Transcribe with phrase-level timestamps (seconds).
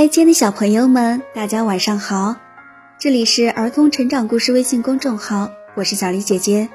[0.00, 2.34] 嗨，亲爱的小朋友们，大家晚上好！
[2.98, 6.70] 这里是儿童成长故事微信公众号，我是小黎姐姐。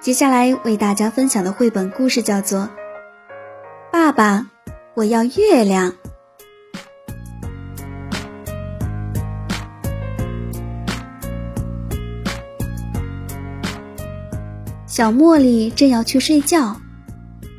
[0.00, 2.62] 接下来为大家分享的绘本故事叫做
[3.92, 4.48] 《爸爸，
[4.94, 5.92] 我要月亮》。
[14.84, 16.74] 小茉莉正要去睡觉，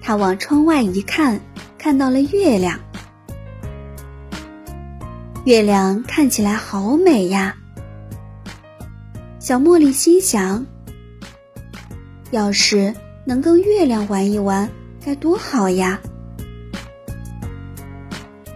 [0.01, 1.39] 她往窗外一看，
[1.77, 2.77] 看到了月亮。
[5.43, 7.55] 月亮看起来好美呀！
[9.39, 10.67] 小茉莉心想
[12.29, 12.93] ：“要是
[13.25, 14.69] 能跟月亮玩一玩，
[15.03, 15.99] 该多好呀！”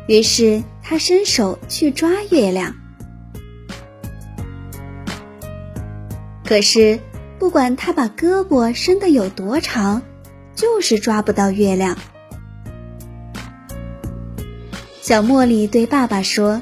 [0.07, 2.75] 于是她伸手去抓月亮，
[6.45, 6.99] 可是
[7.39, 10.03] 不管她把胳膊伸得有多长，
[10.53, 11.97] 就是抓不到月亮。
[15.01, 16.61] 小茉莉对爸爸说。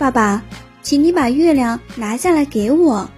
[0.00, 0.42] 爸爸，
[0.80, 3.10] 请你把月亮拿下来给我。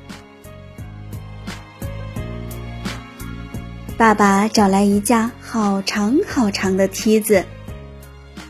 [3.97, 7.45] 爸爸找来一架好长好长的梯子，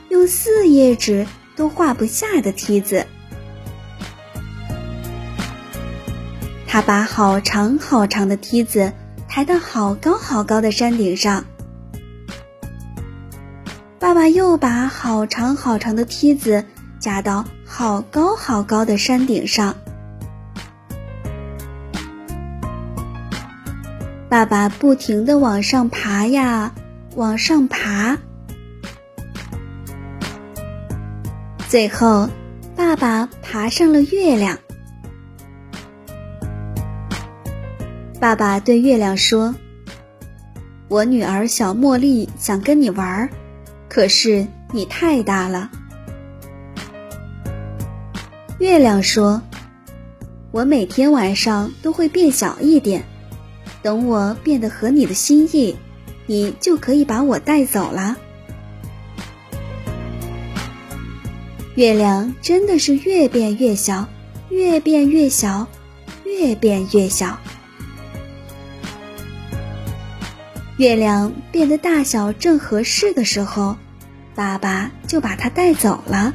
[0.08, 3.06] 用四页纸都画不下的梯子。
[6.66, 8.94] 他把好长好长的梯子
[9.28, 11.44] 抬到好高好高的山顶上。
[13.98, 16.64] 爸爸又把好长好长的梯子
[16.98, 17.44] 架到。
[17.75, 19.75] 好高好高的山顶上，
[24.28, 26.75] 爸爸不停的往上爬呀，
[27.17, 28.19] 往上爬。
[31.67, 32.28] 最后，
[32.77, 34.59] 爸爸爬上了月亮。
[38.20, 39.55] 爸爸对月亮说
[40.89, 43.31] ：“我女儿小茉莉想跟你玩，
[43.89, 45.70] 可是你太大了。”
[48.62, 49.43] 月亮说
[50.53, 53.03] ：“我每天晚上都会变小一点，
[53.83, 55.75] 等我变得合你的心意，
[56.27, 58.17] 你就可以把我带走了。”
[61.75, 64.06] 月亮真的是越变越小，
[64.49, 65.67] 越变越小，
[66.25, 67.37] 越变越小。
[70.77, 73.77] 月亮变得大小正合适的时候，
[74.37, 76.33] 爸爸就把它带走了。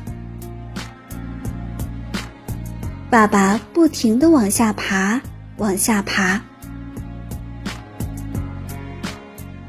[3.10, 5.22] 爸爸不停地往下爬，
[5.56, 6.42] 往下爬。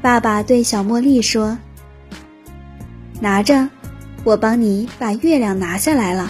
[0.01, 1.57] 爸爸对小茉莉说
[3.21, 3.69] ：“拿着，
[4.25, 6.29] 我帮你把月亮拿下来了。”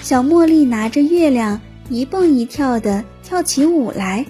[0.00, 4.24] 小茉莉拿着月亮一蹦一跳的跳起舞来。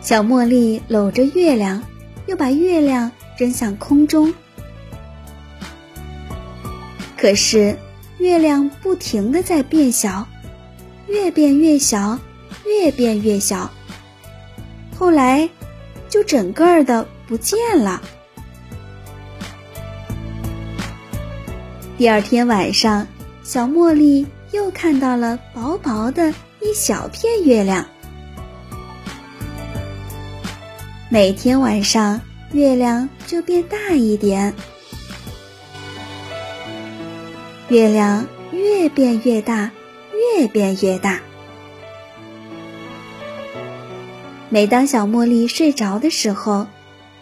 [0.00, 1.80] 小茉莉搂着月亮，
[2.26, 4.34] 又把月亮扔向空中。
[7.22, 7.78] 可是，
[8.18, 10.26] 月亮不停的在变小，
[11.06, 12.18] 越变越小，
[12.66, 13.70] 越变越小。
[14.98, 15.48] 后来，
[16.08, 18.02] 就整个儿的不见了。
[21.96, 23.06] 第二天晚上，
[23.44, 27.86] 小茉莉又看到了薄薄的一小片月亮。
[31.08, 34.52] 每天晚上，月亮就变大一点。
[37.72, 39.70] 月亮越变越大，
[40.36, 41.18] 越变越大。
[44.50, 46.66] 每当小茉莉睡着的时候，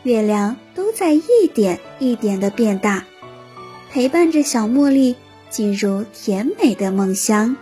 [0.03, 3.05] 月亮都在一点一点的变大，
[3.93, 5.15] 陪伴着小茉莉
[5.49, 7.55] 进入甜美的梦乡。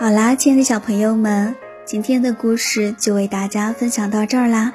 [0.00, 1.54] 好啦，亲爱的小朋友们，
[1.84, 4.72] 今天的故事就为大家分享到这儿啦。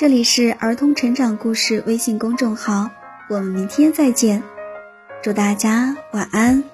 [0.00, 2.90] 这里是儿童成长故事微信公众号，
[3.28, 4.42] 我们明天再见，
[5.22, 6.64] 祝大家晚安。